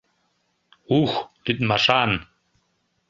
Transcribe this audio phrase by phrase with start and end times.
[0.99, 1.11] Ух,
[1.43, 2.11] лӱдмашан!